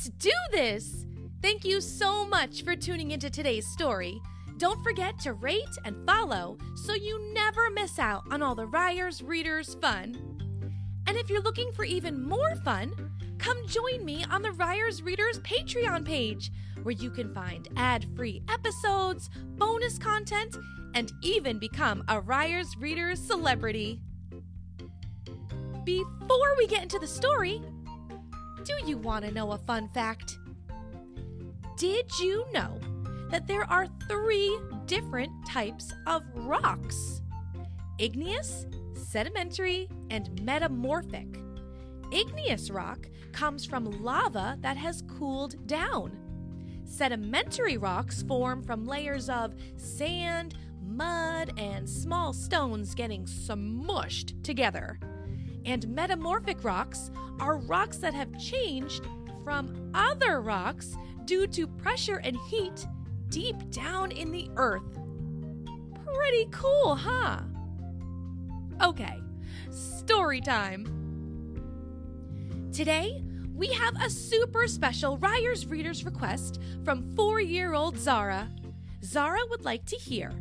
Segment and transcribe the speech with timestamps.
[0.00, 1.04] Let's do this!
[1.42, 4.18] Thank you so much for tuning into today's story.
[4.56, 9.22] Don't forget to rate and follow so you never miss out on all the Ryers
[9.22, 10.16] Readers fun.
[11.06, 12.94] And if you're looking for even more fun,
[13.36, 16.50] come join me on the Ryers Readers Patreon page,
[16.82, 19.28] where you can find ad free episodes,
[19.58, 20.56] bonus content,
[20.94, 24.00] and even become a Ryers Readers celebrity.
[25.84, 27.60] Before we get into the story,
[28.64, 30.38] do you want to know a fun fact?
[31.76, 32.78] Did you know
[33.30, 37.22] that there are three different types of rocks?
[37.98, 41.38] Igneous, sedimentary, and metamorphic.
[42.12, 46.18] Igneous rock comes from lava that has cooled down.
[46.84, 54.98] Sedimentary rocks form from layers of sand, mud, and small stones getting smushed together.
[55.70, 59.06] And metamorphic rocks are rocks that have changed
[59.44, 62.88] from other rocks due to pressure and heat
[63.28, 64.98] deep down in the earth.
[66.12, 67.42] Pretty cool, huh?
[68.82, 69.22] Okay,
[69.70, 70.88] story time.
[72.72, 73.22] Today,
[73.54, 78.50] we have a super special Ryers Readers request from four year old Zara.
[79.04, 80.32] Zara would like to hear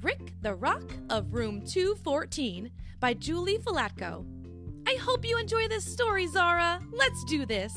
[0.00, 4.37] Rick the Rock of Room 214 by Julie Falatko.
[4.88, 6.80] I hope you enjoy this story, Zara.
[6.90, 7.76] Let's do this.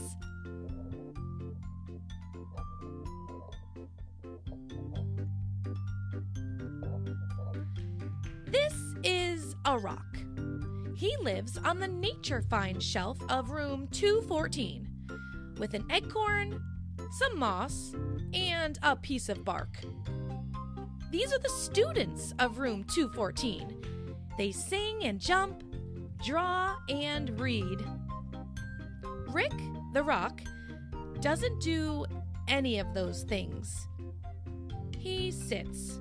[8.48, 8.74] This
[9.04, 10.06] is a rock.
[10.96, 14.88] He lives on the nature find shelf of room 214
[15.58, 16.64] with an acorn,
[17.20, 17.94] some moss,
[18.34, 19.80] and a piece of bark.
[21.12, 23.84] These are the students of room 214.
[24.38, 25.62] They sing and jump,
[26.24, 27.84] draw and read.
[29.30, 29.54] Rick,
[29.94, 30.42] the rock,
[31.20, 32.06] doesn't do
[32.48, 33.88] any of those things.
[34.98, 36.00] He sits.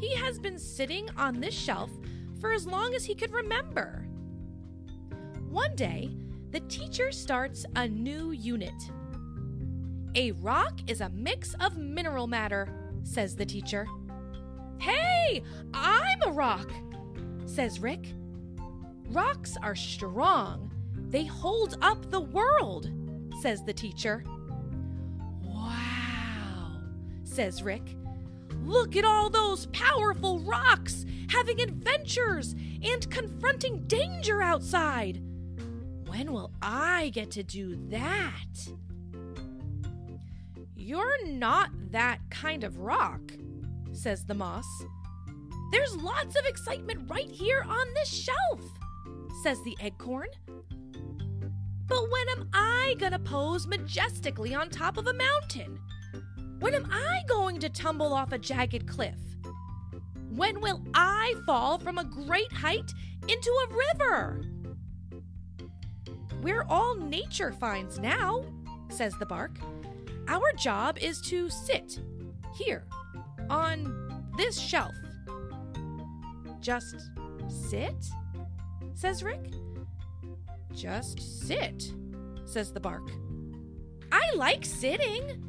[0.00, 1.90] He has been sitting on this shelf
[2.40, 4.06] for as long as he could remember.
[5.48, 6.10] One day,
[6.50, 8.90] the teacher starts a new unit.
[10.16, 12.68] A rock is a mix of mineral matter,
[13.04, 13.86] says the teacher.
[14.78, 15.42] Hey,
[15.74, 16.70] I'm a rock,
[17.44, 18.14] says Rick.
[19.10, 20.70] Rocks are strong.
[21.08, 22.90] They hold up the world,
[23.42, 24.22] says the teacher.
[25.42, 26.80] Wow,
[27.24, 27.96] says Rick.
[28.64, 35.20] Look at all those powerful rocks having adventures and confronting danger outside.
[36.06, 38.68] When will I get to do that?
[40.76, 43.20] You're not that kind of rock,
[43.92, 44.66] says the moss.
[45.72, 48.60] There's lots of excitement right here on this shelf,
[49.42, 50.28] says the acorn.
[51.86, 55.78] But when am I gonna pose majestically on top of a mountain?
[56.60, 59.18] When am I going to tumble off a jagged cliff?
[60.30, 62.92] When will I fall from a great height
[63.28, 64.42] into a river?
[66.42, 68.44] We're all nature finds now,
[68.90, 69.58] says the bark.
[70.28, 71.98] Our job is to sit
[72.54, 72.86] here
[73.48, 74.94] on this shelf.
[76.60, 76.94] Just
[77.48, 78.10] sit?
[79.00, 79.52] Says Rick.
[80.74, 81.94] Just sit,
[82.44, 83.10] says the bark.
[84.12, 85.42] I like sitting,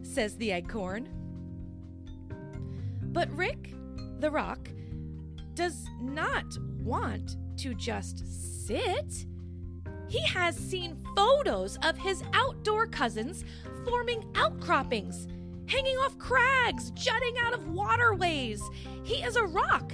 [0.00, 1.10] says the acorn.
[3.02, 3.74] But Rick,
[4.20, 4.70] the rock,
[5.52, 6.46] does not
[6.82, 9.26] want to just sit.
[10.08, 13.44] He has seen photos of his outdoor cousins
[13.84, 15.28] forming outcroppings,
[15.66, 18.62] hanging off crags, jutting out of waterways.
[19.02, 19.92] He is a rock,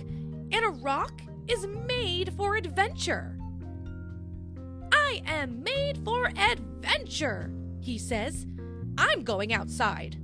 [0.53, 3.37] and a rock is made for adventure.
[4.93, 7.51] I am made for adventure,
[7.81, 8.47] he says.
[8.97, 10.17] I'm going outside.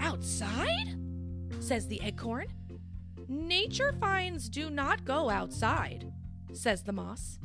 [0.00, 0.96] Outside?
[1.60, 2.46] says the acorn.
[3.28, 6.10] Nature finds do not go outside,
[6.52, 7.38] says the moss.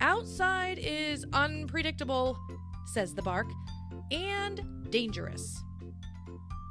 [0.00, 2.38] Outside is unpredictable,
[2.86, 3.46] says the bark,
[4.10, 5.62] and dangerous.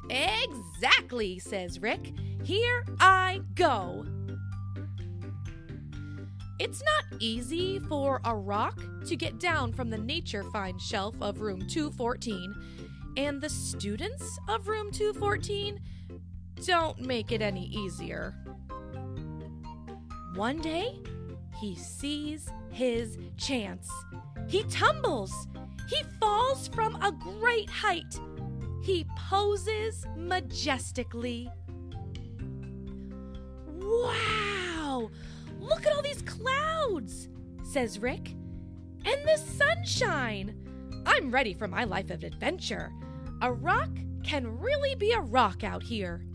[0.10, 2.14] Exactly, says Rick.
[2.44, 4.06] Here I go.
[6.64, 11.42] It's not easy for a rock to get down from the nature find shelf of
[11.42, 12.56] room 214,
[13.18, 15.78] and the students of room 214
[16.66, 18.34] don't make it any easier.
[20.36, 21.02] One day,
[21.60, 23.92] he sees his chance.
[24.48, 25.50] He tumbles.
[25.90, 28.18] He falls from a great height.
[28.82, 31.50] He poses majestically.
[33.82, 35.10] Wow!
[35.64, 37.30] Look at all these clouds,
[37.64, 38.36] says Rick.
[39.06, 40.56] And the sunshine.
[41.06, 42.92] I'm ready for my life of adventure.
[43.42, 43.90] A rock
[44.24, 46.26] can really be a rock out here.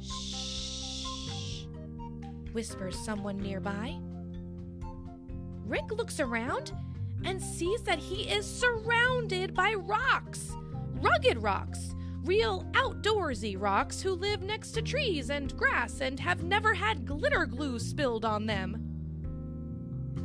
[0.00, 1.64] Shh,
[2.52, 3.98] whispers someone nearby.
[5.66, 6.72] Rick looks around
[7.24, 10.52] and sees that he is surrounded by rocks.
[11.00, 11.83] Rugged rocks.
[12.24, 17.44] Real outdoorsy rocks who live next to trees and grass and have never had glitter
[17.44, 18.80] glue spilled on them.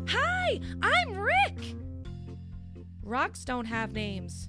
[0.08, 1.76] Hi, I'm Rick!
[3.04, 4.48] Rocks don't have names.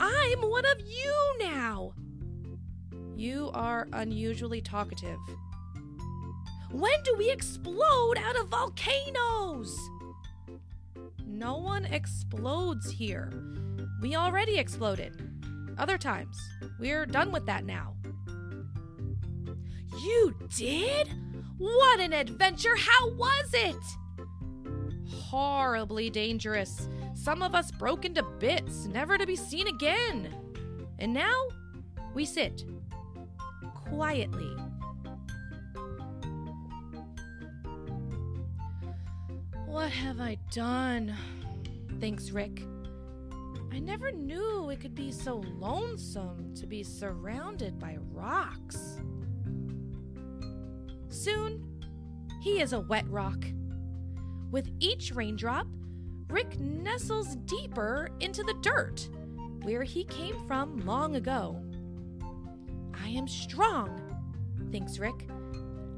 [0.00, 1.92] I'm one of you now!
[3.14, 5.18] You are unusually talkative.
[6.70, 9.78] When do we explode out of volcanoes?
[11.26, 13.30] No one explodes here.
[14.00, 15.27] We already exploded.
[15.78, 16.36] Other times.
[16.78, 17.94] We're done with that now.
[20.02, 21.08] You did?
[21.58, 22.76] What an adventure!
[22.76, 23.76] How was it?
[25.08, 26.88] Horribly dangerous.
[27.14, 30.34] Some of us broke into bits, never to be seen again.
[30.98, 31.48] And now
[32.14, 32.64] we sit
[33.74, 34.54] quietly.
[39.66, 41.14] What have I done?
[42.00, 42.62] Thanks, Rick.
[43.72, 48.98] I never knew it could be so lonesome to be surrounded by rocks.
[51.08, 51.64] Soon,
[52.40, 53.44] he is a wet rock.
[54.50, 55.66] With each raindrop,
[56.28, 59.08] Rick nestles deeper into the dirt,
[59.62, 61.62] where he came from long ago.
[62.94, 64.00] I am strong,
[64.70, 65.28] thinks Rick.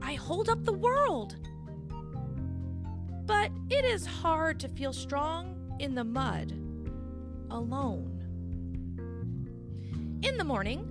[0.03, 1.37] I hold up the world.
[3.27, 6.53] But it is hard to feel strong in the mud,
[7.51, 8.17] alone.
[10.23, 10.87] In the morning,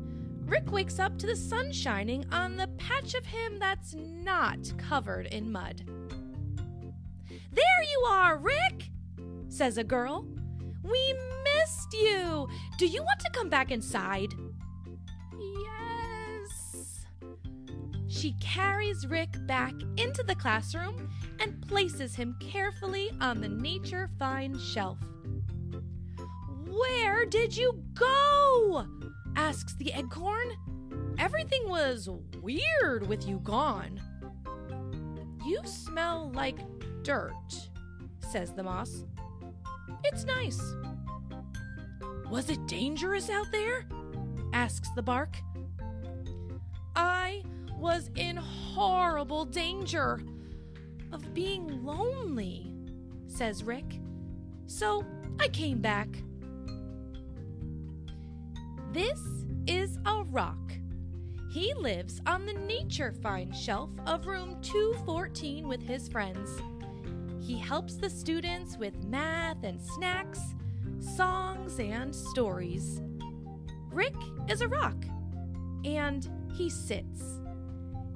[0.45, 5.27] Rick wakes up to the sun shining on the patch of him that's not covered
[5.27, 5.83] in mud.
[7.51, 8.89] There you are, Rick,
[9.47, 10.25] says a girl.
[10.83, 12.47] We missed you.
[12.77, 14.33] Do you want to come back inside?
[15.37, 17.05] Yes.
[18.07, 21.09] She carries Rick back into the classroom
[21.39, 24.97] and places him carefully on the Nature Find shelf.
[27.29, 28.85] Did you go?
[29.35, 30.51] asks the eggcorn.
[31.19, 32.09] Everything was
[32.41, 34.01] weird with you gone.
[35.45, 36.57] You smell like
[37.03, 37.69] dirt,
[38.31, 39.05] says the moss.
[40.05, 40.59] It's nice.
[42.31, 43.85] Was it dangerous out there?
[44.51, 45.37] asks the bark.
[46.95, 47.43] I
[47.77, 50.19] was in horrible danger
[51.11, 52.73] of being lonely,
[53.27, 53.99] says Rick.
[54.65, 55.05] So
[55.39, 56.07] I came back.
[58.91, 59.21] This
[59.67, 60.73] is a rock.
[61.51, 66.59] He lives on the Nature Find shelf of room 214 with his friends.
[67.39, 70.39] He helps the students with math and snacks,
[70.99, 73.03] songs and stories.
[73.91, 74.15] Rick
[74.47, 75.05] is a rock,
[75.85, 77.39] and he sits.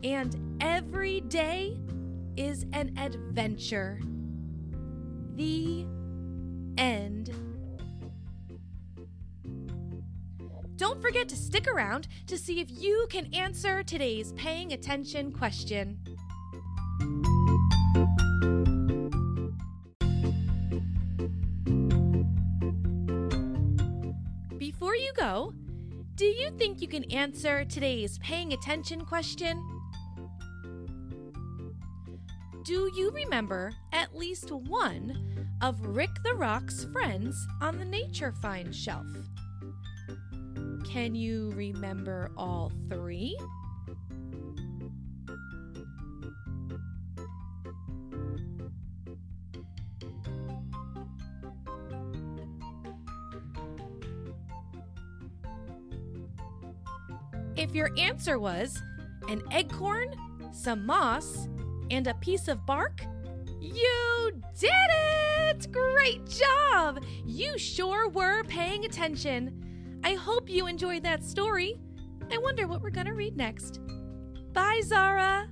[0.03, 1.77] And every day
[2.35, 3.99] is an adventure.
[5.35, 5.85] The
[6.79, 7.52] end.
[10.83, 15.97] Don't forget to stick around to see if you can answer today's paying attention question.
[24.57, 25.53] Before you go,
[26.15, 29.65] do you think you can answer today's paying attention question?
[32.65, 38.75] Do you remember at least one of Rick the Rock's friends on the Nature Find
[38.75, 39.07] shelf?
[40.93, 43.35] Can you remember all three?
[57.55, 58.79] If your answer was
[59.27, 60.13] an eggcorn,
[60.53, 61.49] some moss,
[61.89, 63.03] and a piece of bark,
[63.59, 65.71] you did it!
[65.71, 67.03] Great job!
[67.25, 69.62] You sure were paying attention.
[70.03, 71.79] I hope you enjoyed that story.
[72.31, 73.79] I wonder what we're going to read next.
[74.53, 75.47] Bye, Zara!